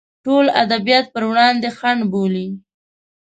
[0.25, 2.47] ټول ادبیات پر وړاندې خنډ بولي.